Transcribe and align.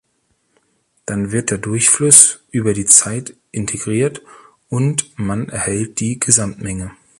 Dann 1.05 1.31
wird 1.31 1.51
der 1.51 1.59
Durchfluss 1.59 2.43
über 2.49 2.73
die 2.73 2.85
Zeit 2.87 3.35
integriert 3.51 4.23
und 4.67 5.11
man 5.19 5.47
erhält 5.47 5.99
die 5.99 6.19
Gesamtmenge. 6.19 6.89